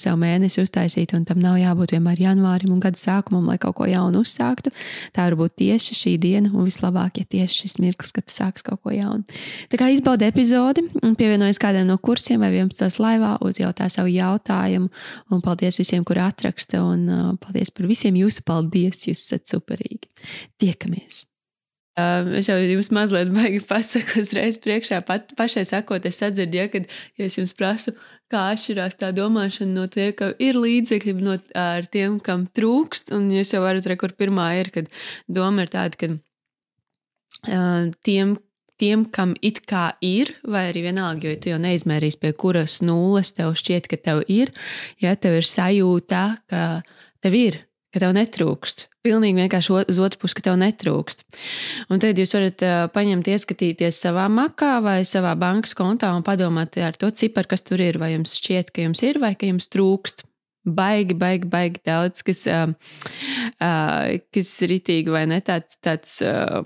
[0.00, 3.88] sev mēnesi uztaisīt, un tam nav jābūt vienmēr janvārim un gada sākumam, lai kaut ko
[3.88, 4.72] jaunu uzsāktu.
[5.16, 8.82] Tā var būt tieši šī diena, un vislabāk, ja tieši šis mirklis, kad sāks kaut
[8.84, 9.26] ko jaunu.
[9.72, 10.86] Tā kā izbaudi epizodi,
[11.18, 13.00] pievienojas kādam no kursiem vai 11.
[13.02, 14.92] laivā, uzjautā savu jautājumu,
[15.32, 20.10] un paldies visiem, kuri atraksta, un uh, paldies par visiem jūsu paldies, jūs esat superīgi.
[20.62, 21.26] Tiekamies!
[21.92, 26.86] Es jau jums mazliet baigi pasaku uzreiz priekšā, pat pašai sakot, es sadzirdu, ja, kad
[27.20, 27.92] ja es jums prasu,
[28.32, 33.28] kā atšķirās tā domāšana no tie, ka ir līdzekļi no, ar tiem, kam trūkst, un
[33.34, 34.88] jūs jau varat redzēt, kur pirmā ir, kad
[35.28, 38.38] doma ir tāda, ka uh, tiem,
[38.80, 43.34] tiem, kam it kā ir, vai arī vienalga, jo tu jau neizmērīsi, pie kuras nulles
[43.36, 44.54] tev šķiet, ka tev ir,
[45.04, 46.64] ja tev ir sajūta, ka
[47.20, 47.60] tev ir
[47.92, 48.86] ka tev netrūkst.
[49.04, 51.24] Pilnīgi vienkārši uz otru pusi, ka tev netrūkst.
[51.92, 56.96] Un tad jūs varat paņemt, ieskatīties savā makā vai savā bankas kontā un padomāt ar
[56.98, 57.98] to ciparu, kas tur ir.
[58.02, 60.24] Vai jums šķiet, ka jums ir vai ka jums trūkst.
[60.62, 62.70] Baigi, baigi, baigi daudz, kas, uh,
[63.58, 65.74] uh, kas ir itīgi vai ne tāds.
[65.82, 66.62] tāds uh,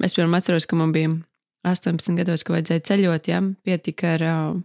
[0.00, 1.12] es piemēram atceros, ka man bija
[1.68, 4.26] 18 gados, ka vajadzēja ceļot, ja pietika ar.
[4.30, 4.58] Uh,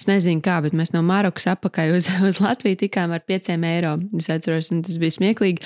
[0.00, 3.94] Es nezinu, kā, bet mēs no Marokas apakaļ uz, uz Latviju tikām ar 5 eiro.
[4.18, 5.62] Es atceros, un tas bija smieklīgi.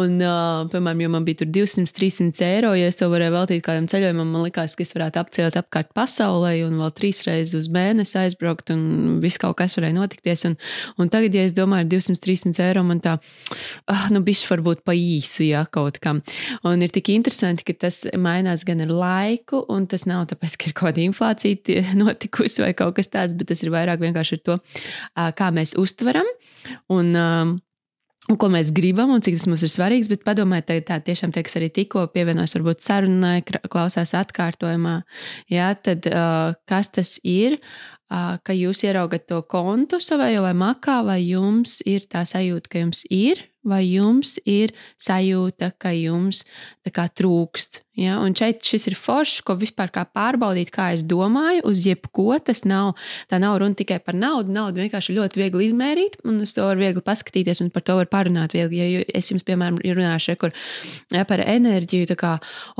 [0.00, 3.64] Un, uh, piemēram, jo man bija tur 200, 300 eiro, ja es to varēju veltīt
[3.66, 7.70] kādam ceļojumam, man likās, ka es varētu apceļot apkārt pasaulē un vēl trīs reizes uz
[7.74, 10.46] mēnesi aizbraukt, un viss kaut kas varēja notikties.
[10.48, 10.56] Un,
[11.00, 13.18] un tagad, ja es domāju, 200, 300 eiro, man tā,
[13.90, 16.22] ah, nu, bišķi varbūt pa īsu, ja kaut kam.
[16.66, 20.70] Un ir tik interesanti, ka tas mainās gan ar laiku, un tas nav tāpēc, ka
[20.70, 24.58] ir kaut kāda inflācija notikusi vai kaut kas tāds bet tas ir vairāk vienkārši to,
[25.14, 26.28] kā mēs uztveram.
[26.92, 27.14] Un,
[28.24, 31.34] Un ko mēs gribam, un cik tas mums ir svarīgs, bet padomājiet, tā, tā tiešām
[31.34, 34.94] tie, kas arī tikko pievienojas, varbūt sarunai, klausās atkārtojumā,
[35.52, 36.08] jā, tad
[36.64, 37.58] kas tas ir,
[38.08, 43.04] ka jūs ieraugat to kontu savā vai makā, vai jums ir tā sajūta, ka jums
[43.12, 46.44] ir, vai jums ir sajūta, ka jums
[46.92, 51.84] kā, trūkst Ja, un šeit šis ir foršs, ko vispār pārbaudīt, kā es domāju, uz
[51.86, 52.32] jebko.
[52.42, 52.96] Tas nav,
[53.30, 54.50] tā nav runa tikai par naudu.
[54.50, 58.10] Naudu vienkārši ļoti viegli izmērīt, un uz to var viegli paskatīties, un par to var
[58.10, 58.80] parunāt viegli.
[58.80, 60.50] Ja es jums, piemēram, runāšu kur,
[61.14, 62.32] ja, par enerģiju, tā kā,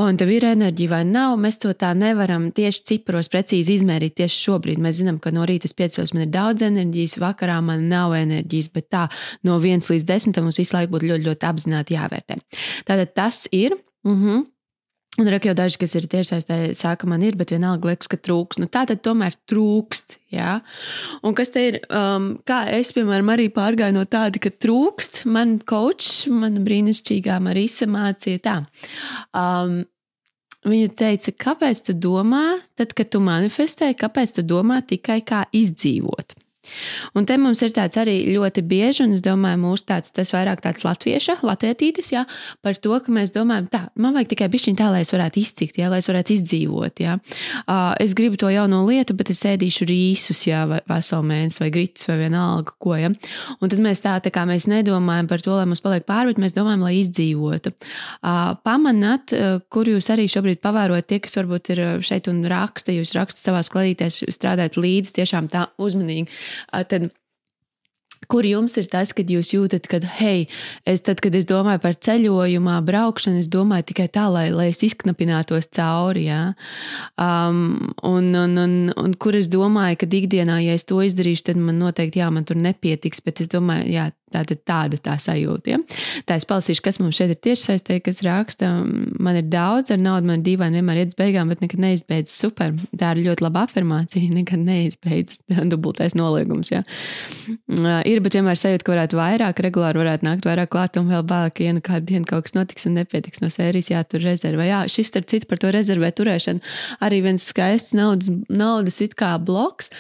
[0.03, 4.43] un tev ir enerģija vai nav, mēs to tā nevaram tieši ciparos precīzi izmērīt tieši
[4.49, 4.83] šobrīd.
[4.83, 8.91] Mēs zinām, ka no rīta piecos man ir daudz enerģijas, vakarā man nav enerģijas, bet
[8.91, 9.07] tā
[9.47, 12.41] no 1 līdz 10 mums visu laiku būtu ļoti, ļoti apzināti jāvērtē.
[12.89, 13.79] Tātad tas ir.
[14.05, 14.27] Mhm.
[14.27, 14.51] -huh.
[15.15, 18.59] Un ir jau daži, kas ir tiešsaistē, saka, man ir, bet vienalga liekas, ka trūkst.
[18.59, 20.17] Nu, tā tad tomēr trūkst.
[20.35, 20.57] Jā.
[21.23, 25.61] Un kas te ir, um, kā es, piemēram, arī pārgāju no tāda, ka trūkst, man
[25.63, 28.57] kočs, man brīnišķīgā Marisa mācīja tā.
[29.31, 29.85] Um,
[30.65, 36.24] Viņa teica, kāpēc tu domā, tad, kad tu manifestē, kāpēc tu domā tikai kā izdzīvot?
[37.15, 40.63] Un te mums ir tāds arī ļoti bieži, un es domāju, mūsu tāds, tas vairāk
[40.65, 42.25] tāds latvieša, latvietītis, jā,
[42.65, 45.79] par to, ka mēs domājam, tā, man vajag tikai bišķiņ tā, lai es varētu iztikt,
[45.81, 47.17] jā, lai es varētu izdzīvot, jā.
[47.65, 51.71] Uh, es gribu to jauno lietu, bet es ēdīšu rīsus, jā, vai veselu mēnesi, vai
[51.75, 53.13] gritus, vai vienalga, ko, jā.
[53.61, 56.43] Un tad mēs tā, tā kā mēs nedomājam par to, lai mums paliek pāri, bet
[56.45, 57.75] mēs domājam, lai izdzīvotu.
[57.75, 62.95] Uh, pamanat, uh, kur jūs arī šobrīd pavērojat tie, kas varbūt ir šeit un raksta,
[62.95, 66.29] jūs rakstat savās kladītēs, strādājat līdzi tiešām tā uzmanīgi
[66.89, 67.11] tad
[68.31, 70.47] Kur jums ir tas, kad jūs jūtat, ka, hei,
[70.89, 74.83] es, tad, kad es domāju par ceļojumā, braukšanu, es domāju tikai tā, lai, lai es
[74.87, 76.27] izknapinātos cauri.
[76.31, 76.41] Ja?
[77.21, 81.61] Um, un, un, un, un kur es domāju, ka ikdienā, ja es to izdarīšu, tad
[81.61, 85.75] man noteikti, jā, man tur nepietiks, bet es domāju, jā, tāda, tāda tā sajūta.
[85.75, 85.81] Ja?
[86.29, 88.71] Tā es palasīšu, kas mums šeit ir tiešsaistē, kas raksta.
[89.23, 92.37] Man ir daudz ar naudu, man ir dīvaini vienmēr iet uz beigām, bet nekad neizbeidzas
[92.45, 92.75] super.
[92.99, 96.73] Tā ir ļoti laba afirmācija, nekad neizbeidzas dubultais noliegums.
[96.75, 96.85] Ja?
[98.05, 101.63] Ir, bet vienmēr sajūta, ka varētu vairāk, regulāri varētu nākt vairāk klāt un vēl bāk,
[101.65, 104.69] ja nu kādu dienu kaut kas notiks un nepietiks no sērijas, jātur rezervē.
[104.69, 106.65] Jā, šis starp cits par to rezervē turēšanu
[107.05, 109.91] arī viens skaists naudas, naudas it kā bloks.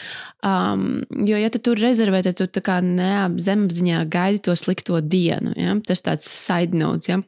[0.44, 2.48] Um, jo, ja tu tur rezervē, tad tu
[2.84, 5.54] neapzemapziņā gaidi to slikto dienu.
[5.56, 5.76] Ja?
[5.86, 7.08] Tas tāds side notes.
[7.08, 7.22] Ja?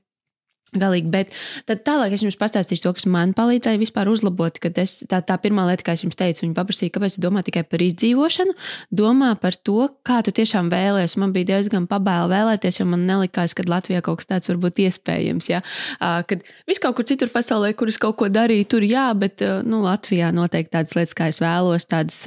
[0.75, 1.31] Galīgi, bet
[1.69, 4.59] tad tālāk es jums pastāstīšu to, kas man palīdzēja vispār uzlabot.
[4.83, 7.63] Es, tā, tā pirmā lieta, kā es jums teicu, viņa paprasīja, kāpēc tu domā tikai
[7.71, 8.57] par izdzīvošanu,
[8.99, 11.15] domā par to, kā tu tiešām vēlēsies.
[11.23, 14.83] Man bija diezgan pabaila vēlēties, jo man nelikās, ka Latvijā kaut kas tāds var būt
[14.89, 15.49] iespējams.
[15.53, 15.63] Ja?
[16.01, 19.85] Kad viss kaut kur citur pasaulē, kur es kaut ko darīju, tur jā, bet nu,
[19.87, 22.19] Latvijā noteikti tādas lietas, kā es vēlos, tādas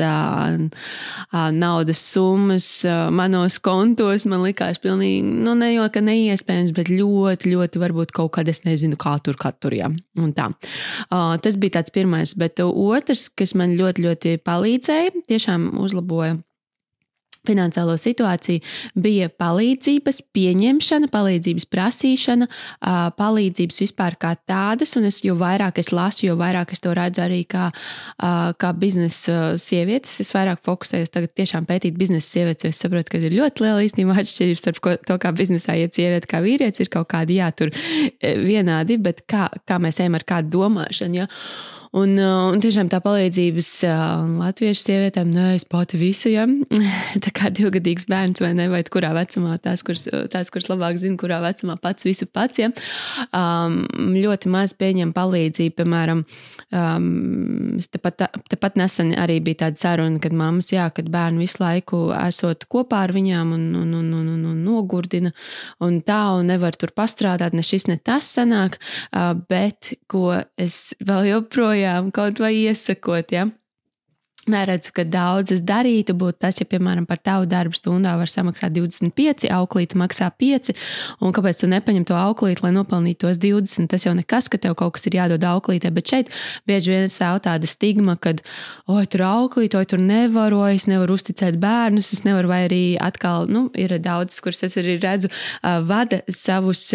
[1.59, 2.71] naudas summas
[3.11, 8.28] manos kontos, man likās pilnīgi, nu, ne jau ka neiespējams, bet ļoti, ļoti varbūt kaut
[8.29, 9.89] kā kad es nezinu, kā tur katru ja.
[10.19, 10.49] un tā.
[11.09, 16.37] Uh, tas bija tāds pirmais, bet otrs, kas man ļoti, ļoti palīdzēja, tiešām uzlaboja
[17.47, 18.63] finansiālo situāciju,
[18.99, 22.49] bija palīdzības pieņemšana, palīdzības prasīšana,
[23.19, 24.95] palīdzības vispār kā tādas.
[24.99, 27.69] Un es, jo vairāk es lasu, jo vairāk es to redzu arī kā,
[28.19, 33.23] kā biznesa sievietes, es vairāk fokusējos tagad tiešām pētīt biznesa sievietes, jo es saprotu, ka
[33.23, 37.09] ir ļoti liela īstenībā atšķirība starp to, kā biznesā iet sieviete, kā vīrietis, ir kaut
[37.11, 37.73] kādi jātur
[38.21, 41.23] vienādi, bet kā, kā mēs ejam ar kādu domāšanu.
[41.23, 41.29] Ja?
[41.89, 46.43] Un, uh, un tiešām tā palīdzības uh, latviešu sievietēm, nē, es pati visu, ja.
[47.25, 51.17] Tā kā divgadīgs bērns vai ne, vai kurā vecumā tās, kuras, tās, kuras labāk zina,
[51.17, 52.69] kurā vecumā pats visu pats, ja.
[53.33, 53.79] Um,
[54.13, 56.21] ļoti maz pieņem palīdzību, piemēram,
[56.77, 57.09] um,
[57.81, 62.67] tepat, tepat nesen arī bija tāda saruna, kad mammas, jā, kad bērni visu laiku esot
[62.69, 65.33] kopā ar viņām un, un, un, un, un, un nogurdina
[65.81, 68.77] un tā, un nevar tur pastrādāt, ne šis, ne tas sanāk,
[69.09, 73.31] uh, bet ko es vēl joprojām joprojām kaut vai iesakot.
[73.31, 73.49] Ja?
[74.49, 79.45] Neredzu, ka daudzas darītu, būtu tas, ja, piemēram, par tavu darbu stundā var samaksāt 25,
[79.53, 80.71] auklīte maksā 5,
[81.21, 83.91] un kāpēc tu nepaņem to auklīti, lai nopelnītu tos 20?
[83.91, 86.31] Tas jau nekas, ka tev kaut kas ir jādod auklītē, bet šeit
[86.65, 88.33] bieži vien stāv tāda stigma, ka,
[88.89, 92.83] oi, tur auklīt, oi, tur nevaru, oi, es nevaru uzticēt bērnus, es nevaru, vai arī
[92.97, 95.29] atkal, nu, ir daudz, kurus es arī redzu,
[95.61, 96.87] vada savus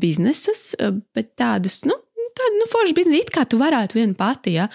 [0.00, 0.72] biznesus,
[1.14, 2.00] bet tādus, nu,
[2.36, 4.68] tāda nu, forša biznesa, it kā tu varētu viena pati, ja?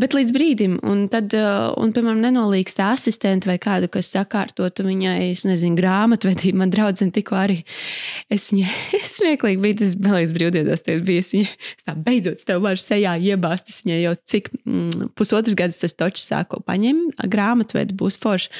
[0.00, 5.16] bet līdz brīdim, un tad, uh, un, piemēram, nenolīgst asistenti vai kādu, kas sakārtotu viņai,
[5.32, 6.60] es nezinu, grāmatvedību.
[6.62, 7.60] Man draudzene tikko arī,
[8.32, 11.50] es viņai smieklīgi biju, tas belīgs brīvdienos, tie bija, es viņai,
[11.84, 16.26] tā beidzot, tev var sejā iebāzt, es viņai jau cik mm, pusotras gadus tas točs
[16.30, 18.50] sāko paņem, grāmatvedi būs forši.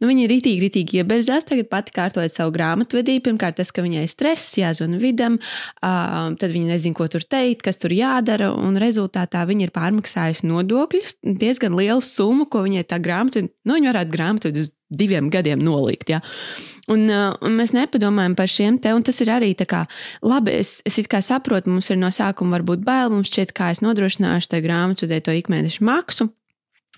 [0.00, 3.24] Nu, viņa ir ritīgi, ritīgi ieberzās, tagad pati kārtojot savu grāmatvedību.
[3.28, 7.80] Pirmkārt, tas, ka viņai stress, jāzvana vidam, uh, tad viņa nezina, ko tur teikt, kas
[7.82, 13.00] tur tur jādara, un rezultātā viņa ir pārmaksājusi nodokļus diezgan lielu summu, ko viņai tā
[13.02, 16.10] grāmata, nu, viņa varētu grāmatu uz diviem gadiem nolikt.
[16.10, 16.20] Ja?
[16.90, 19.84] Un, uh, un mēs nepadomājam par šiem te, un tas ir arī tā kā,
[20.22, 23.82] labi, es, es kā saprotu, mums ir no sākuma varbūt bail, mums šķiet, kā es
[23.84, 26.30] nodrošināšu tai grāmatu, to ikmēneša maksu.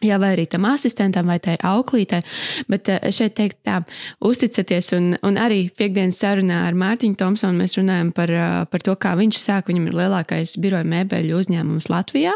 [0.03, 2.25] Jā, vai arī tam asistentam vai tai auklītei.
[2.71, 3.79] Bet eh, šeit teikt tā,
[4.27, 8.97] uzticaties, un, un arī piekdienas sarunā ar Mārtiņu Thompsonu mēs runājam par, eh, par to,
[8.99, 9.71] kā viņš sāk.
[9.71, 12.35] Viņam ir lielākais biroja mēbeļu uzņēmums Latvijā.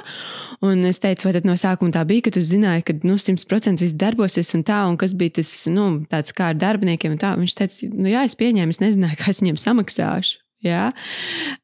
[0.66, 3.98] Un es teicu, vai no sākuma tā bija, ka tu zināji, ka nu, 100% viss
[3.98, 7.18] darbosies un tā, un kas bija tas, nu, tāds kā ar darbiniekiem.
[7.18, 10.45] Viņš teica, nu jā, es pieņēmu, es nezināju, kā es viņiem samaksāšu.
[10.64, 10.90] Ja?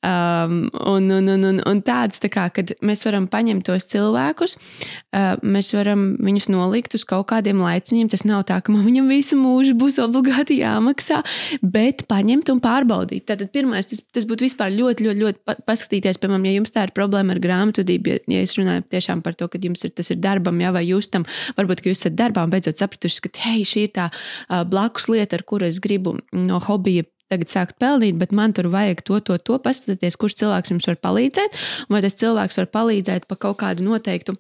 [0.05, 4.57] Um, un, un, un, un, un tāds, tā kā, kad mēs varam paņemt tos cilvēkus,
[4.59, 8.11] uh, mēs varam viņus nolikt uz kaut kādiem laiciņiem.
[8.13, 11.23] Tas nav tā, ka man viņam visu mūžu būs obligāti jāmaksā,
[11.65, 13.25] bet paņemt un pārbaudīt.
[13.31, 16.95] Tātad pirmais, tas, tas būtu vispār ļoti, ļoti, ļoti paskatīties, piemēram, ja jums tā ir
[16.97, 20.21] problēma ar grāmatvedību, ja, ja es runāju tiešām par to, ka jums ir tas ir
[20.23, 21.25] darbam, jā, vai jūs tam,
[21.57, 25.09] varbūt, ka jūs esat darbā un beidzot sapratuši, ka, hei, šī ir tā uh, blakus
[25.09, 29.19] lieta, ar kuru es gribu no hobija tagad sākt pelnīt, bet man tur vajag to,
[29.25, 29.59] to, to.
[29.63, 31.61] Paskatīties, kurš cilvēks jums var palīdzēt,
[31.93, 34.37] vai tas cilvēks var palīdzēt pa kaut kādu noteiktu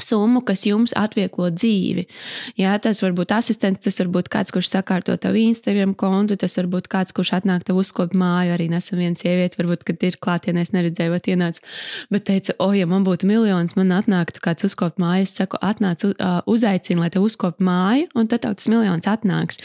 [0.00, 2.06] summu, kas jums atvieglo dzīvi.
[2.60, 6.56] Jā, tas var būt asistents, tas var būt kāds, kurš sakārto tavu Instagram kontu, tas
[6.60, 8.54] var būt kāds, kurš atnāk tev uzkopt māju.
[8.56, 11.64] Arī nesen viena sieviete, varbūt, kad ir klātienē, es neredzēju, vai ienāca,
[12.12, 15.26] bet teica, o, ja man būtu miljons, man atnāktu kāds uzkopt māju.
[15.26, 16.04] Es saku, atnāc,
[16.50, 19.60] uzaicini, lai te uzkopt māju, un tad tev tas miljons atnāks.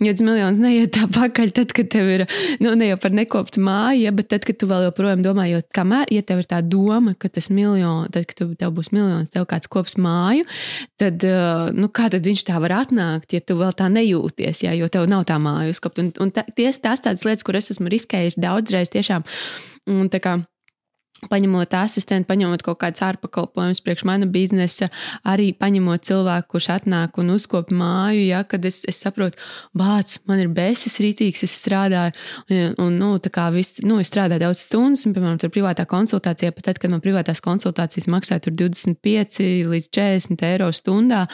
[0.00, 2.26] Jo tas miljons neiet tā pakaļ, tad, kad tev ir,
[2.62, 5.62] nu, ne jau par nekoptu māju, ja, bet tad, kad tu vēl joprojām domā, jo
[5.76, 9.46] kamēr, ja tev ir tā doma, ka tas miljons, tad, kad tev būs miljons, tev
[9.50, 10.46] kāds kops māju,
[11.00, 11.24] tad,
[11.76, 15.08] nu, kā tad viņš tā var atnākt, ja tu vēl tā nejūties, jā, jo tev
[15.10, 16.02] nav tā māja uzkopt.
[16.02, 19.26] Un, un tā, ties, tās tādas lietas, kur es esmu riskējis daudzreiz tiešām.
[19.90, 20.40] Un, tā kā,
[21.28, 24.88] paņemot asistentu, paņemot kaut kādus ārpakalpojumus priekš mana biznesa,
[25.28, 29.40] arī paņemot cilvēku, kurš atnāk un uzkop māju, ja, kad es, es saprotu,
[29.76, 32.14] bāc, man ir besis rītīgs, es strādāju,
[32.48, 35.84] un, un nu, tā kā viss, nu, es strādāju daudz stundas, un, piemēram, tur privātā
[35.90, 41.26] konsultācijā, pat tad, kad man privātās konsultācijas maksāja tur 25 līdz 40 eiro stundā,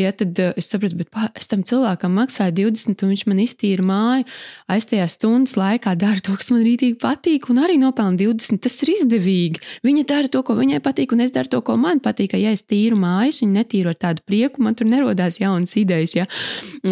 [0.00, 3.44] ja, tad uh, es saprotu, bet pā, es tam cilvēkam maksāju 20, un viņš man
[3.44, 4.28] iztīra māju,
[4.72, 8.80] aiz tajā stundas laikā dara to, kas man rītīgi patīk, un arī nopelna 20, tas
[8.84, 9.62] ir izdevīgi brīvīgi.
[9.84, 12.34] Viņa dara to, ko viņai patīk, un es daru to, ko man patīk.
[12.38, 16.26] Ja es tīru mājas, viņa netīru ar tādu prieku, man tur nerodās jaunas idejas ja,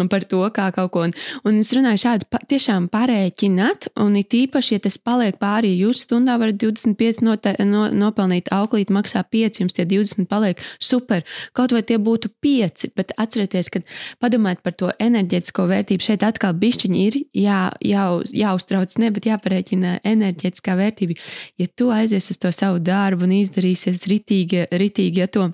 [0.09, 1.05] par to, kā kaut ko.
[1.07, 1.13] Un,
[1.45, 6.03] un es runāju šādi, pa, tiešām parēķināt, un it īpaši, ja tas paliek pāri, jūs
[6.07, 11.23] stundā varat 25 note, no, nopelnīt, auklīt maksā 5, jums tie 20 paliek super.
[11.57, 13.83] Kaut vai tie būtu 5, bet atcerieties, ka
[14.23, 16.03] padomājiet par to enerģētisko vērtību.
[16.03, 18.07] Šeit atkal bišķiņi ir jā, jā,
[18.43, 21.17] jāuztrauc, ne, bet jāparēķina enerģētiskā vērtība.
[21.61, 25.51] Ja tu aizies uz to savu darbu un izdarīsies ritīgi, ritīgi ja to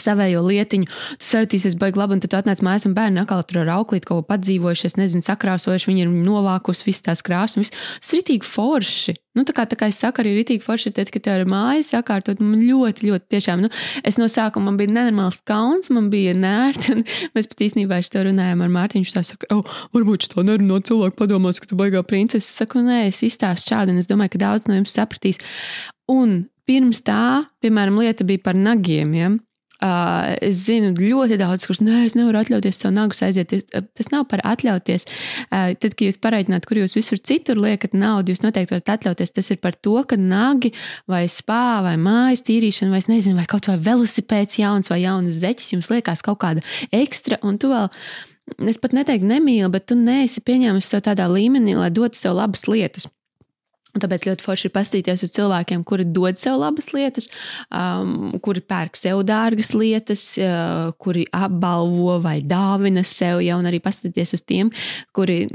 [0.00, 3.72] savējo lietiņu, tu sajūtīsies baigi labi, un tad atnāc mājās, un bērni atkal tur ar
[3.78, 7.76] auklīti kaut ko padzīvojušies, nezinu, sakrāsojuši, viņi ir novākusi visas tās krāsas, un viss.
[7.96, 9.14] Tas ir ritīgi forši.
[9.36, 11.90] Nu, tā kā, tā kā es saku, arī ritīgi forši, tad, kad tev ir mājas
[11.92, 13.70] sakārtot, man ļoti, ļoti tiešām, nu,
[14.04, 17.04] es no sākuma man bija nenormāls kauns, man bija nērti, un
[17.36, 19.64] mēs pat īstenībā es to runājām ar Mārtiņu, tā saka, oh,
[19.96, 22.44] varbūt tā nerunā cilvēku padomās, ka tu baigā princesi.
[22.46, 25.40] Es saku, nē, es izstāstu šādu, un es domāju, ka daudz no jums sapratīs.
[26.12, 29.12] Un pirms tā, piemēram, lieta bija par nagiem.
[29.16, 29.34] Ja?
[29.76, 33.52] Uh, es zinu ļoti daudz, kurus ne, es nevaru atļauties savu nagu aiziet.
[33.68, 35.04] Tas nav par atļauties.
[35.50, 39.34] Uh, tad, kad jūs pareiķināt, kur jūs visur citur liekat naudu, jūs noteikti varat atļauties.
[39.36, 40.72] Tas ir par to, ka nagi
[41.10, 45.74] vai spā vai mājas tīrīšana, vai, nezinu, vai kaut vai velosipēds jauns vai jaunas zeķis
[45.74, 46.64] jums liekas kaut kāda
[46.96, 47.90] ekstra, un tu vēl.
[48.70, 52.64] Es pat neteiktu, nemīli, bet tu neesi pieņēmis sev tādā līmenī, lai dotu sev labas
[52.70, 53.08] lietas.
[53.96, 57.30] Un tāpēc ļoti forši ir paskatīties uz cilvēkiem, kuri dod sev labas lietas,
[57.72, 64.36] um, kuri pērk sev dārgas lietas, uh, kuri apbalvo vai dāvina sev, ja arī paskatīties
[64.36, 64.72] uz tiem,
[65.16, 65.46] kuri,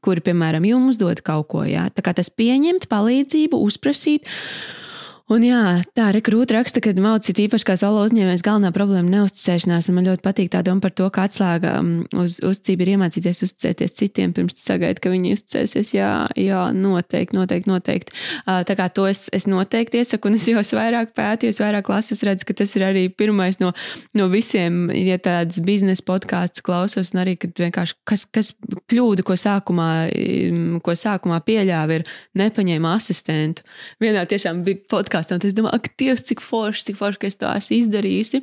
[0.00, 1.66] kuri, piemēram, jums dod kaut ko.
[1.68, 1.90] Ja?
[1.92, 4.24] Tā kā tas pieņemt, palīdzību, uzprasīt.
[4.24, 4.82] Uh,
[5.30, 9.88] Un jā, tā rekrūta raksta, ka maucīt īpaši kā solo uzņēmējs galvenā problēma ir neuzticēšanās.
[9.94, 13.94] Man ļoti patīk tā doma par to, ka atslēga mm, uz uzticību ir iemācīties uzticēties
[14.00, 15.92] citiem, pirms sagaidīt, ka viņi uzticēsies.
[15.94, 18.16] Jā, jā, noteikti, noteikti, noteikti.
[18.48, 22.48] Tā kā to es, es noteikti iesaku, un es jau vairāk pētīju, vairāk klases redzu,
[22.48, 23.70] ka tas ir arī pirmais no,
[24.18, 28.52] no visiem, ja tādas biznesa podkāstus klausos, un arī, kad vienkārši kas, kas
[28.90, 32.06] kļūda, ko sākumā, mm, ko sākumā pieļāva, ir
[32.42, 33.64] nepaņēma asistentu.
[34.02, 35.36] Vienā tiešām bija podkāsts podkāstā.
[35.36, 38.40] Tad es domāju, ak, Dievs, cik forši, cik forši, ka es to esmu izdarījusi.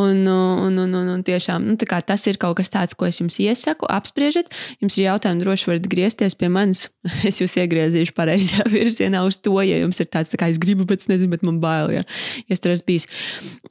[0.00, 3.38] Un, un, un, un, un tiešām nu, tas ir kaut kas tāds, ko es jums
[3.42, 3.88] iesaku.
[3.90, 6.88] Apspriežat, jums ir jautājumi, droši varat griezties pie manis.
[7.30, 10.86] Es jūs iegriezīšu pareizajā virzienā uz to, ja jums ir tāds, tā kā es gribu,
[10.88, 12.06] bet es nezinu, bet man bail, ja,
[12.48, 13.06] ja es tur esmu bijis.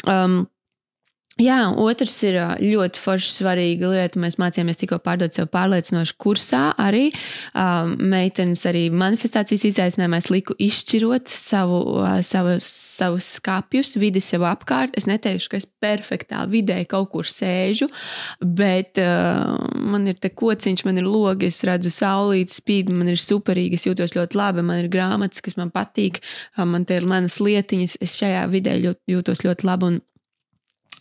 [0.05, 0.43] Um,
[1.39, 4.19] Jā, otrs ir ļoti forši svarīga lieta.
[4.19, 6.63] Mēs mācījāmies tikko pārdot sev pārliecinoši kursā.
[6.75, 7.05] Arī
[7.53, 11.79] um, meitenes, arī manifestācijas izaicinājumā es liku izšķirot savu,
[12.27, 14.97] savu, savus skāpjus, vidi sev apkārt.
[14.99, 17.87] Es neteikšu, ka es perfektā vidē kaut kur sēžu,
[18.43, 23.23] bet uh, man ir te kociņš, man ir logi, es redzu saulīti, spīd, man ir
[23.23, 26.19] superīgi, es jūtos ļoti labi, man ir grāmatas, kas man patīk,
[26.59, 28.75] man te ir manas lietiņas, es šajā vidē
[29.07, 29.93] jūtos ļoti labi.
[29.93, 30.03] Un,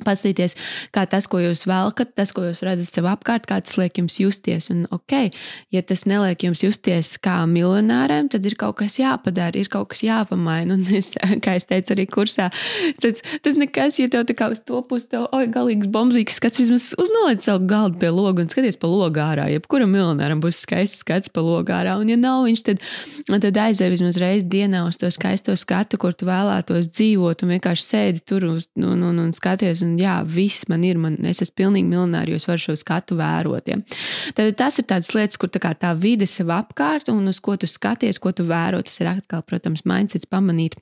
[0.07, 0.55] Paskatīties,
[0.95, 4.19] kā tas, ko jūs velkat, tas, ko jūs redzat sev apkārt, kā tas liek jums
[4.21, 4.71] justies.
[4.73, 5.35] Un, ok,
[5.75, 10.05] ja tas neliek jums justies kā miljonāriem, tad ir kaut kas jāpadara, ir kaut kas
[10.07, 10.79] jāpamaina.
[10.79, 11.15] Un es,
[11.45, 12.51] kā es teicu, arī kursā,
[13.03, 16.63] tas, tas nekas, ja tev tā kā uz to pusi, tev oi, galīgs bombzīgs skats,
[16.63, 19.49] vismaz uznoliec savu galdu pie loga un skaties pa logu ārā.
[19.53, 21.97] Jebkuram miljonāram būs skaists skats pa logu ārā.
[22.01, 22.83] Un, ja nav viņš, tad,
[23.31, 27.85] tad aizēj vismaz reizi dienā uz to skaisto skatu, kur tu vēlētos dzīvot un vienkārši
[27.85, 31.57] sēdi tur uz, un, un, un skaties un jā, viss man ir, man, es esmu
[31.63, 33.71] pilnīgi miljonāri, jo es varu šo skatu vērot.
[33.71, 33.79] Ja.
[34.37, 37.71] Tad tas ir tāds lietas, kur tā, tā vide sev apkārt un uz ko tu
[37.71, 38.83] skaties, ko tu vēro.
[38.85, 40.77] Tas ir atkal, protams, mindsets pamanīt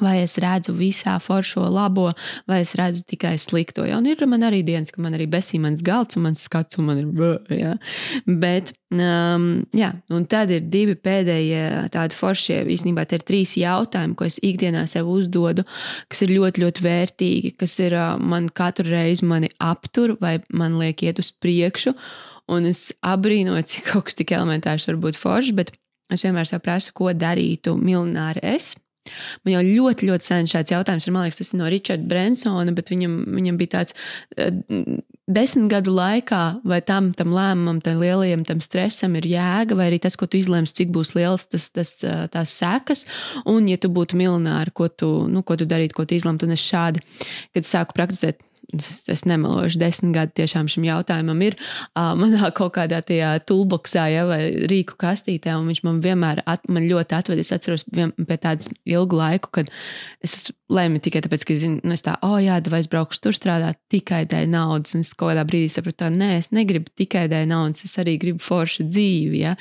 [0.00, 2.08] Vai es redzu visā foršo labo,
[2.48, 3.84] vai es redzu tikai slikto.
[3.88, 3.98] Ja?
[4.00, 6.88] Un ir man arī dienas, ka man arī besī mans galds un mans skats, un
[6.88, 7.10] man ir.
[7.52, 7.74] Ja?
[8.26, 12.62] Bet, um, jā, un tad ir divi pēdējie tādi foršie.
[12.72, 15.66] Īsnībā tie ir trīs jautājumi, ko es ikdienā sev uzdodu,
[16.08, 20.80] kas ir ļoti, ļoti vērtīgi, kas ir uh, man katru reizi mani aptur vai man
[20.80, 21.94] liek iet uz priekšu.
[22.50, 25.74] Un es abrīnoju, cik kaut kas tik elementārs var būt foršs, bet
[26.10, 28.74] es vienmēr saprotu, ko darītu miljonāri es
[29.44, 31.14] Man jau ļoti, ļoti sen šāds jautājums ir.
[31.14, 34.50] Man liekas, tas ir no Richarda Bransona, bet viņam, viņam bija tāds uh,
[35.30, 40.00] desmit gadu laikā, vai tam, tam lēmumam, tam lielajam tam stresam ir jēga, vai arī
[40.02, 43.06] tas, ko tu izlemsi, cik būs liels tas, tas, uh, tās sekas.
[43.44, 46.58] Un, ja tu būtu miljonāri, ko tu, nu, ko tu darītu, ko tu izlemtu, un
[46.58, 47.04] es šādi,
[47.56, 48.42] kad sāku praktizēt
[48.76, 51.56] es, es nemelošu, desmit gadi tiešām šim jautājumam ir.
[51.90, 56.66] Uh, manā kaut kādā tajā toolboxā, ja, vai rīku kastītē, un viņš man vienmēr at,
[56.72, 57.42] man ļoti atved.
[57.42, 59.70] Es atceros vien, pie tādas ilgu laiku, kad
[60.24, 63.36] es lēmu tikai tāpēc, ka zinu, nu, es tā, oh, jā, vai es braukšu tur
[63.36, 63.80] strādāt?
[63.92, 67.48] Tikai dēļ naudas, un es kaut kādā brīdī sapratu, ka nē, es negribu tikai dēļ
[67.50, 69.56] naudas, es arī gribu foršu dzīvi, ja,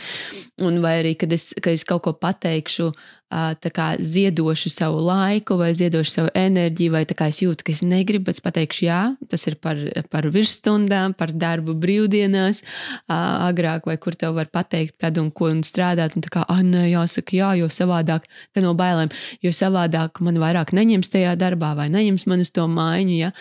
[0.65, 5.57] un vai arī, kad es, kad es kaut ko pateikšu, uh, kā, ziedošu savu laiku,
[5.59, 9.47] vai ziedošu savu enerģiju, vai es jūtu, ka es negribu, bet es pateikšu, jā, tas
[9.47, 9.77] ir par,
[10.09, 12.63] par virsstundām, par darbu brīvdienās,
[13.07, 16.15] agrāk, vai kur tev var pateikt, kad un ko un strādāt.
[16.17, 19.13] Un tā kā, ah, nē, jāsaka, jā, jo savādāk, ka no bailēm,
[19.45, 23.17] jo savādāk man vairāk neņems tajā darbā, vai neņems man uz to maiņu.
[23.19, 23.33] Ja?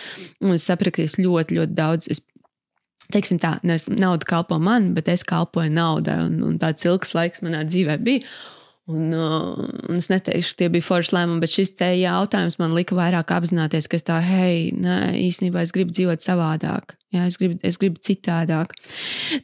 [0.44, 2.10] Un es sapratu, ka es ļoti, ļoti daudz.
[2.12, 2.24] Es
[3.14, 6.20] teiksim tā, nevis nauda kalpo man, bet es kalpoju naudai.
[6.28, 8.24] Un, un tāds ilgs laiks manā dzīvē bija.
[8.88, 9.58] Un, uh,
[9.90, 13.84] un es neteikšu, tie bija forši lēmumi, bet šis te jautājums man lika vairāk apzināties,
[13.84, 18.00] ka es tā, hei, nē, īstenībā es gribu dzīvot savādāk, jā, es gribu, es gribu
[18.00, 18.72] citādāk.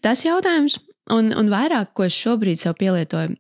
[0.01, 0.79] Tas jautājums,
[1.13, 3.37] un, un vairāk, ko es šobrīd sev pielietoju,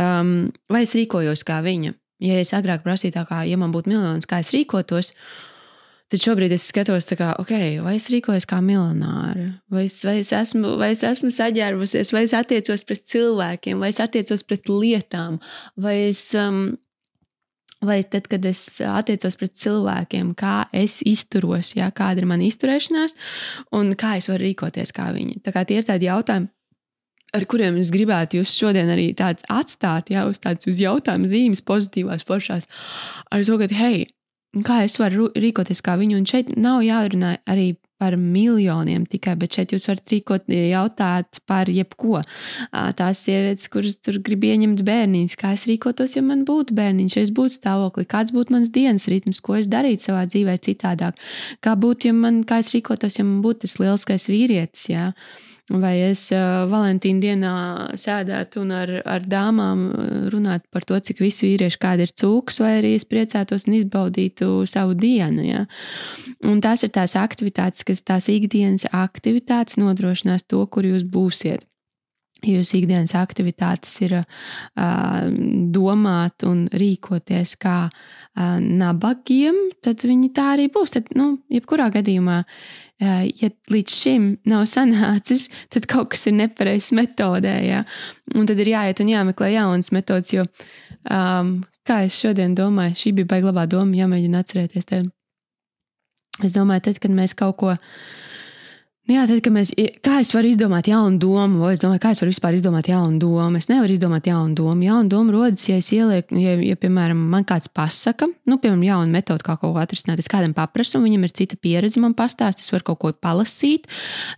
[0.00, 0.34] um,
[0.72, 1.92] vai es rīkojos kā viņa.
[2.22, 5.51] Ja es agrāk prasīju, tā kā, ja man būtu miljonus, kā es rīkotos, uh,
[6.12, 10.28] Tad šobrīd es skatos, kā, okay, vai es rīkojos kā miljonāra, vai es, vai, es
[10.36, 15.40] esmu, vai es esmu saģērbusies, vai es attiecos pret cilvēkiem, vai es attiecos pret lietām,
[15.80, 16.28] vai es.
[16.36, 16.74] Um,
[17.82, 23.16] Vai tad, kad es attiecos pret cilvēkiem, kā es izturos, ja, kāda ir mana izturēšanās
[23.74, 25.40] un kā es varu rīkoties kā viņi.
[25.42, 26.46] Tā kā tie ir tādi jautājumi,
[27.34, 32.22] ar kuriem es gribētu jūs šodien arī atstāt, ja uz tādas uz jautājumu zīmes, pozitīvās,
[32.28, 32.70] foršās.
[33.34, 34.06] Ar to, ka, hei,
[34.60, 36.20] kā es varu rīkoties kā viņu.
[36.20, 41.70] Un šeit nav jārunā arī par miljoniem tikai, bet šeit jūs varat rīkot, jautāt par
[41.70, 42.18] jebko.
[42.98, 47.22] Tās sievietes, kuras tur grib ieņemt bērniņus, kā es rīkotos, ja man būtu bērniņš, ja
[47.28, 51.22] es būtu stāvoklī, kāds būtu mans dienas ritms, ko es darītu savā dzīvē citādāk.
[51.62, 55.12] Kā būtu, ja man, kā es rīkotos, ja man būtu tas lielskais vīrietis, jā.
[55.70, 57.52] Vai es Valentīna dienā
[57.94, 59.84] sēdētu un ar, ar dāmām
[60.34, 64.66] runātu par to, cik visi vīrieši kādi ir cūks, vai arī es priecātos un izbaudītu
[64.66, 65.44] savu dienu.
[65.46, 65.62] Ja?
[66.50, 71.62] Un tās ir tās aktivitātes, kas tās ikdienas aktivitātes nodrošinās to, kur jūs būsiet.
[72.42, 74.24] Jūsu ikdienas aktivitātes ir uh,
[75.70, 80.96] domāt un rīkoties kā uh, nabagiem, tad viņi tā arī būs.
[80.96, 82.40] Tad, nu, jebkurā gadījumā
[83.02, 87.56] ja līdz šim nav sanācis, tad kaut kas ir nepareizs metodē.
[87.66, 87.82] Ja?
[88.34, 90.32] Un tad ir jāiet un jāmeklē jaunas metodas.
[90.34, 90.46] Jo,
[91.10, 94.88] um, kā es šodien domāju, šī bija baigta labā doma, jāmēģina atcerēties.
[94.90, 95.04] Te.
[96.42, 98.21] Es domāju, tad, kad mēs kaut ko Nu
[99.10, 99.72] jā, tad, kad mēs,
[100.04, 103.18] kā es varu izdomāt jaunu domu, vai es domāju, kā es varu vispār izdomāt jaunu
[103.18, 103.58] domu?
[103.58, 104.86] Es nevaru izdomāt jaunu domu.
[104.86, 109.14] Jauna doma rodas, ja es ielieku, ja, ja piemēram, man kāds pasaka, nu, piemēram, jaunu
[109.14, 110.22] metodi, kā kaut ko atrisināt.
[110.22, 113.88] Es kādam paprasu, un viņam ir cita pieredze, man pastāst, es varu kaut ko palasīt.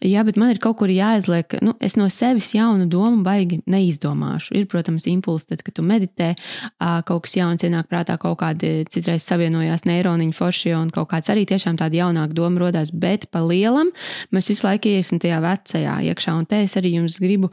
[0.05, 4.57] Jā, bet man ir kaut kur jāizliek, nu, es no sevis jaunu domu baigi neizdomāšu.
[4.57, 6.33] Ir, protams, impulss, tad, kad tu meditē,
[6.81, 11.45] kaut kas jauns ienāk prātā, kaut kādi citreiz savienojās neironiņu forši, un kaut kāds arī
[11.53, 13.93] tiešām tāda jaunāka doma rodās, bet pa lielam
[14.33, 16.35] mēs visu laiku iesim tajā vecajā iekšā.
[16.39, 17.51] Un te es arī jums gribu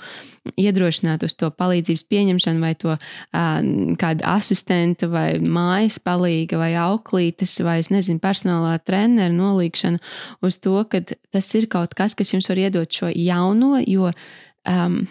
[0.59, 2.97] iedrošināt uz to palīdzības pieņemšanu, vai to
[4.01, 10.01] kādu asistentu, vai mājas palīga, vai auklītes, vai es nezinu, personālā treneru nolīgšanu
[10.45, 15.01] uz to, ka tas ir kaut kas, kas jums var iedot šo jauno, jo um,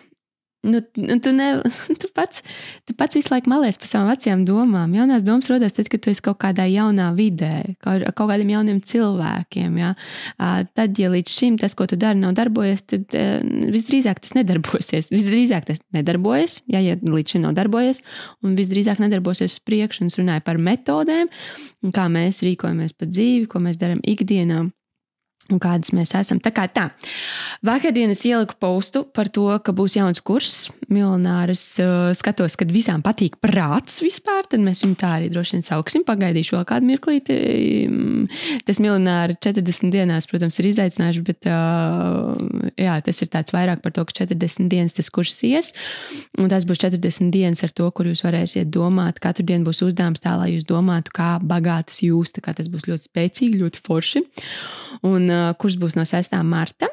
[0.63, 1.63] Nu, nu, tu, ne,
[2.01, 2.43] tu, pats,
[2.85, 4.93] tu pats visu laiku malies par savām vecajām domām.
[4.93, 8.83] Jaunās domas rodas tad, kad tu esi kaut kādā jaunā vidē, ar kaut kādiem jauniem
[8.85, 9.79] cilvēkiem.
[9.81, 9.95] Ja?
[10.37, 13.17] Tad, ja līdz šim tas, ko tu dari, nav darbojies, tad
[13.73, 15.09] visdrīzāk tas nedarbosies.
[15.15, 18.03] Visdrīzāk tas nedarbojas, ja, ja līdz šim nav darbojies,
[18.45, 20.11] un visdrīzāk nedarbosies uz priekšu.
[20.11, 21.33] Es runāju par metodēm,
[21.97, 24.67] kā mēs rīkojamies pa dzīvi, ko mēs darām ikdienā
[25.55, 26.41] un kādas mēs esam.
[26.43, 26.89] Tā kā tā.
[27.67, 30.71] Vakardien es ieliku postu par to, ka būs jauns kurs.
[30.91, 35.67] Miljonārs uh, skatos, kad visām patīk prāts vispār, tad mēs viņu tā arī droši vien
[35.67, 36.05] sauksim.
[36.09, 37.37] Pagaidīšu vēl kādu mirklīti.
[37.87, 38.27] Mm,
[38.67, 42.35] tas miljonāri 40 dienās, protams, ir izaicinājums, bet uh,
[42.81, 45.73] jā, tas ir tāds vairāk par to, ka 40 dienas tas kurs ies.
[46.41, 49.23] Un tas būs 40 dienas ar to, kur jūs varēsiet domāt.
[49.23, 52.35] Katru dienu būs uzdevums tā, lai jūs domātu, kā bagātas jūs.
[52.41, 54.25] Tas būs ļoti spēcīgi, ļoti forši.
[55.07, 56.35] Un, uh, kurs būs no 6.
[56.47, 56.91] marta.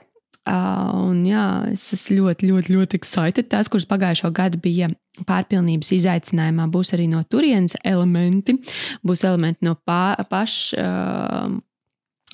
[0.47, 3.49] Un jā, es esmu ļoti, ļoti, ļoti excited.
[3.51, 4.87] Tās, kuras pagājušo gadu bija
[5.27, 8.55] pārpilnības izaicinājumā, būs arī no turienes elementi.
[9.03, 10.85] Būs elementi no pa, paša.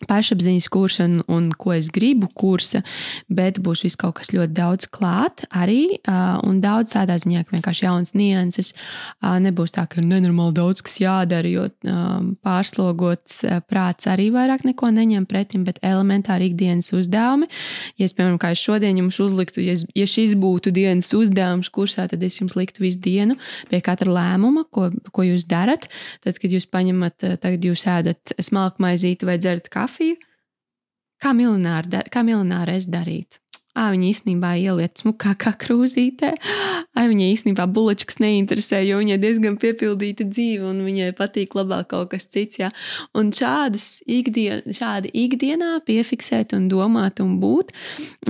[0.09, 2.83] Pašapziņas kursa un, un ko es gribu kursa,
[3.29, 5.99] bet būs viss kaut kas ļoti daudz klāt arī,
[6.47, 8.73] un daudz tādā ziņā, ka vienkārši jauns nianses,
[9.21, 11.67] nebūs tā, ka ir nenormāli daudz, kas jādara, jo
[12.43, 17.49] pārslogots prāts arī vairāk neko neņem pretim, bet elementāri ikdienas uzdevumi.
[17.99, 22.07] Ja es, piemēram, kā es šodien jums uzliktu, ja, ja šis būtu dienas uzdevums kursā,
[22.11, 23.37] tad es jums liktu visu dienu
[23.69, 25.87] pie katra lēmuma, ko, ko jūs darat.
[26.23, 30.17] Tad, kad jūs paņemat, tagad jūs ēdat smalku maizīti vai dzerat kafiju, kafiju,
[31.21, 33.42] kā milināri, kā milināri es darītu.
[33.73, 36.29] À, viņa īstenībā ieliet smukākā krūzītē.
[36.93, 42.12] Ai, viņai īstenībā buļbuļsaktas neinteresē, jo viņai diezgan piepildīta dzīve un viņai patīk labāk kaut
[42.12, 42.59] kas cits.
[42.62, 42.69] Jā.
[43.17, 47.73] Un šādas ikdien, šādi ikdienā piefiksēt un domāt un būt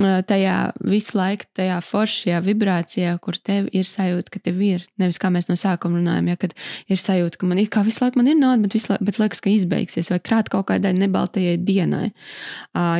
[0.00, 4.88] tajā visu laiku, tajā foršajā vibrācijā, kur tev ir sajūta, ka tev ir.
[5.00, 6.56] Nevis kā mēs no sākuma runājam, ja kad
[6.88, 9.44] ir sajūta, ka man ir kā visu laiku man ir nauda, bet, laiku, bet liekas,
[9.44, 12.14] ka izbeigsies vai krāt kaut kādai nebaltajai dienai,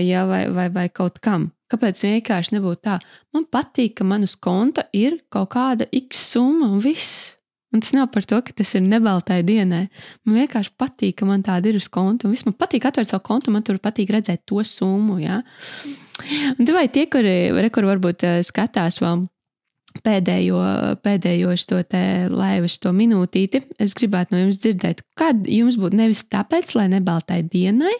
[0.04, 1.54] ja, vai, vai, vai kaut kam.
[1.72, 2.98] Kāpēc vienkārši nebūtu tā?
[3.35, 7.33] Man patīk, ka man uz konta ir kaut kāda x summa un viss.
[7.74, 9.88] Un tas nav par to, ka tas ir nebaltai dienai.
[10.22, 12.29] Man vienkārši patīk, ka man tāda ir uz konta.
[12.29, 15.18] Un viss man patīk atvērt savu kontu, man tur patīk redzēt to summu.
[15.24, 15.40] Ja?
[16.55, 19.24] Un vai tie, kuri, kuri varbūt eh, skatās vēl
[20.02, 20.61] pēdējo,
[21.04, 21.80] pēdējo šo
[22.35, 27.42] laivu, šo minūtīti, es gribētu no jums dzirdēt, kad jums būtu nevis tāpēc, lai nebaltai
[27.46, 27.94] dienai,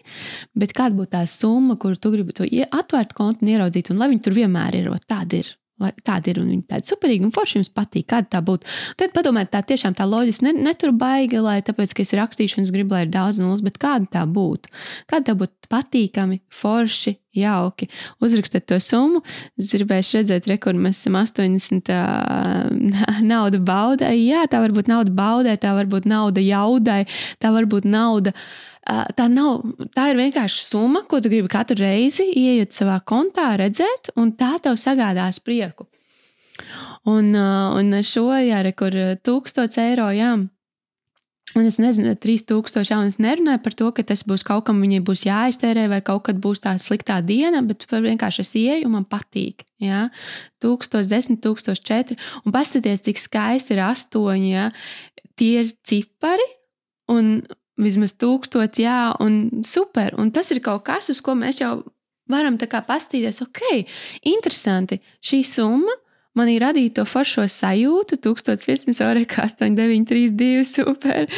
[0.59, 4.11] bet kāda būtu tā summa, kuru tu gribi to atvērt kontu un ieraudzīt, un lai
[4.13, 5.55] viņi tur vienmēr ir, tāda ir.
[5.83, 8.69] Lai tāda ir un viņa tāda superīga un forša jums patīk, kāda tā būtu.
[9.01, 12.61] Tad padomājiet, tā tiešām tā loģiski, ne, ne tur baigi, lai tāpēc, ka es rakstīšu
[12.61, 14.71] un es gribu, lai ir daudz nulles, bet kāda tā būtu?
[15.11, 17.89] Kāda tā būtu patīkami, forši, jauki.
[18.23, 19.25] Uzrakstiet to summu.
[19.59, 24.15] Es gribēju redzēt, re, kur mēs esam 80 uh, nauda baudai.
[24.21, 27.03] Jā, tā var būt nauda baudai, tā var būt nauda jaudai,
[27.43, 28.31] tā var būt nauda.
[28.31, 29.63] Uh, tā nav,
[29.97, 34.55] tā ir vienkārši summa, ko tu gribi katru reizi ieiet savā kontā, redzēt, un tā
[34.63, 35.89] tev sagādās prieku.
[37.09, 38.95] Un, un šo jāre, kur
[39.25, 40.35] 1000 eiro, jā.
[41.55, 44.81] Un es nezinu, 3000, jā, un es nerunāju par to, ka tas būs kaut kam,
[44.83, 48.97] viņai būs jāiztērē, vai kaut kad būs tā sliktā diena, bet vienkārši es ieju un
[48.97, 49.63] man patīk.
[49.85, 50.09] Jā,
[50.65, 54.51] 1000, 10, 1004, un paskatieties, cik skaisti ir astoņi.
[54.55, 54.71] Jā.
[55.39, 56.49] Tie ir cipari,
[57.13, 57.37] un,
[57.81, 60.15] vismaz tūkstots, jā, un super.
[60.21, 61.77] Un tas ir kaut kas, uz ko mēs jau
[62.31, 63.43] varam pastīties.
[63.45, 63.85] Ok,
[64.23, 65.01] interesanti.
[65.23, 66.01] Šī summa
[66.35, 71.29] man ir radīja to foršo sajūtu, 1500 eiro, 8932, super,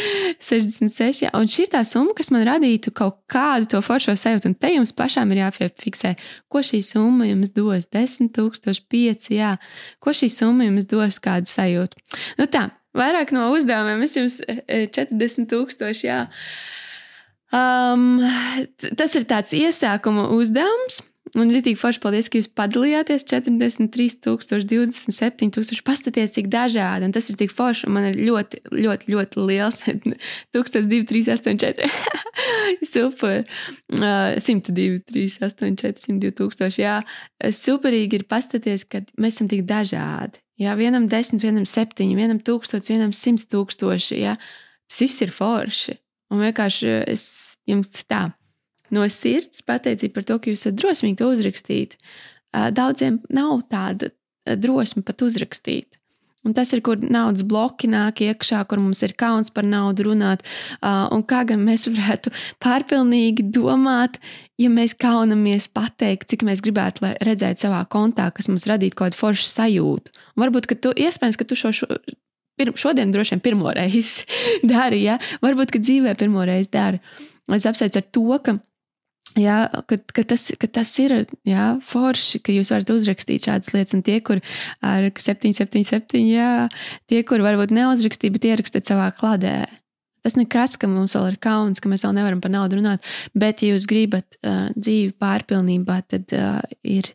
[0.41, 1.27] 66.
[1.27, 1.33] Jā.
[1.37, 4.53] Un šī ir tā summa, kas man radītu kaut kādu to foršo sajūtu.
[4.53, 6.15] Un te jums pašām ir jāfiksē,
[6.53, 7.89] ko šī summa jums dos.
[7.93, 9.55] 10, 005, jā,
[10.01, 12.01] ko šī summa jums dos, kādu sajūtu.
[12.41, 14.07] Nu tā, vairāk no uzdevumiem.
[14.07, 16.23] Es jums 40,000, e, jā.
[17.55, 18.25] Um,
[18.99, 21.03] tas ir tāds iesākuma uzdevums.
[21.37, 25.83] Un ļoti forši paldies, ka jūs padalījāties 43,000, 27,000.
[25.85, 27.09] Paskaties, cik dažādi.
[27.09, 27.91] Un tas ir tik forši.
[27.93, 29.83] Man ir ļoti, ļoti, ļoti liels.
[30.57, 31.85] 1238,
[32.95, 33.45] super.
[33.99, 36.73] Uh, 102, 384, 102.
[36.81, 36.97] Jā,
[37.59, 40.46] superīgi ir paskatīties, ka mēs esam tik dažādi.
[40.57, 44.23] Jā, vienam desmit, vienam septiņi, vienam tūkstoši, vienam simts tūkstoši.
[44.23, 44.37] Jā.
[44.89, 45.99] Tas viss ir forši.
[46.33, 47.27] Un vienkārši es
[47.69, 48.31] jums tā
[48.95, 51.97] no sirds pateicību par to, ka jūs esat drosmīgi to uzrakstīt.
[52.55, 54.11] Daudziem nav tāda
[54.57, 55.99] drosme pat uzrakstīt.
[56.47, 60.45] Un tas ir, kur naudas bloki nāk iekšā, kur mums ir kauns par naudu runāt.
[60.81, 62.31] Un kā gan mēs varētu
[62.63, 64.21] pārpilnīgi domāt,
[64.61, 69.21] ja mēs kaunamies pateikt, cik mēs gribētu redzēt savā kontā, kas mums radītu kaut kādu
[69.21, 70.15] foršu sajūtu.
[70.37, 71.91] Un varbūt, ka tu iespējams, ka tu šo, šo
[72.57, 74.25] pir, šodien droši vien pirmo reizi
[74.75, 75.19] dari, ja?
[75.45, 77.03] varbūt, ka dzīvē pirmo reizi dari.
[77.53, 78.59] Es apsveicu ar to, ka
[79.37, 81.13] Jā, ka, ka, tas, ka tas ir
[81.45, 84.41] jā, forši, ka jūs varat uzrakstīt šādas lietas, un tie, kur
[84.81, 86.53] ar 777, jā,
[87.11, 89.67] tie, kur varbūt neuzrakstīja, bet ierakstīt savā kladē.
[90.27, 93.05] Tas nekas, ka mums vēl ir kauns, ka mēs vēl nevaram par naudu runāt,
[93.39, 97.13] bet, ja jūs gribat uh, dzīvi pārpilnībā, tad uh, ir,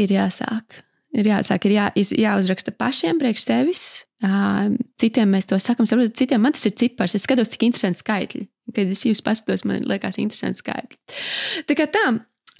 [0.00, 0.80] ir jāsāk.
[1.20, 3.82] Ir jāsāk, ir jā, jāuzraksta pašiem priekš sevis.
[4.24, 7.18] Uh, citiem mēs to sakām, saprotat, citiem man tas ir cipars.
[7.18, 8.46] Es skatos, cik interesanti skaitļi.
[8.72, 11.00] Kad es jūs paskatos, man liekas, interesanti skaitļi.
[11.68, 12.06] Tā kā tā.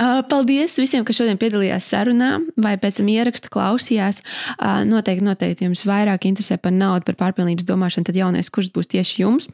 [0.00, 4.22] Paldies visiem, kas šodien piedalījās sarunā, vai pēc tam ierakstu klausījās.
[4.88, 9.20] Noteikti, noteikti jums vairāk interesē par naudu, par pārpilnības domāšanu, tad jaunais kurs būs tieši
[9.26, 9.50] jums.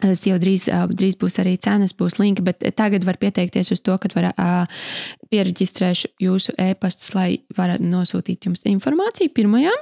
[0.00, 0.64] Tas jau drīz,
[0.96, 4.30] drīz būs arī cenas, būs linki, bet tagad var pieteikties uz to, kad var
[5.30, 9.74] pieregistrēšu jūsu e-pastus, lai varētu nosūtīt jums informāciju pirmajā,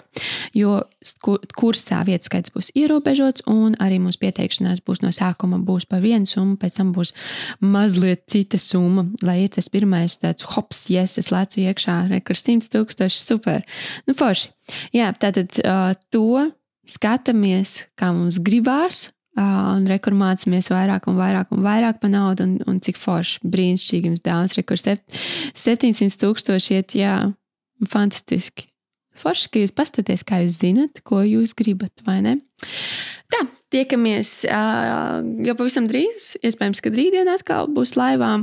[0.59, 0.81] jo
[1.57, 6.29] kursā vietas skaits būs ierobežots, un arī mūsu pieteikšanās būs no sākuma būs par vienu
[6.29, 7.14] summu, pēc tam būs
[7.62, 12.68] mazliet cita summa, lai ir tas pirmais tāds hops, yes, es lecu iekšā, rekurs 100
[12.75, 13.64] tūkstoši, super.
[14.11, 14.53] Nu, forši.
[14.99, 15.55] Jā, tātad
[16.12, 16.51] to
[16.90, 19.07] skatāmies, kā mums gribās
[19.40, 24.12] un rekur mācāmies vairāk un vairāk un vairāk par naudu, un, un cik forši, brīnišķīgi
[24.12, 27.14] jums dāvāns, rekur 700 tūkstoši iet, jā,
[27.88, 28.68] fantastiski.
[29.20, 32.37] Forši, ka jūs paskatāties, kā jūs zinat, ko jūs gribat, vai ne?
[33.31, 33.42] Tā,
[33.74, 36.35] tiekamies uh, jau pavisam drīz.
[36.40, 38.38] Iespējams, ka rītdien atkal būs laivā.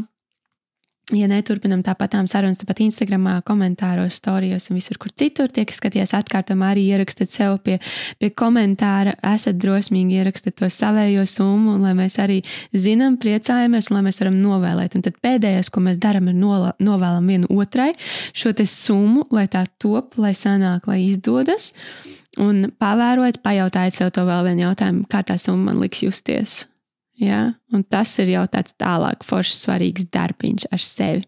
[1.15, 6.73] Ja neturpinām tāpat sarunas, tāpat Instagram, komentāros, storijos un visur, kur citur tiek skatījies, atkārtojumā
[6.73, 7.77] arī ierakstiet sev pie,
[8.19, 12.41] pie komentāra, esat drosmīgi ierakstiet to savējo summu, lai mēs arī
[12.75, 14.99] zinām, priecājamies un lai mēs varam novēlēt.
[14.99, 17.93] Un tad pēdējais, ko mēs darām, ir novēlam vienu otrai
[18.35, 21.71] šo summu, lai tā top, lai sanāk, lai izdodas.
[22.35, 26.65] Un pavērot, pajautājiet sev to vēl vienu jautājumu, kā tā summa man liks justies.
[27.21, 27.57] Ja?
[27.73, 31.25] Un tas ir jau tāds tālāk, foršs, svarīgs darbiņš ar sevi.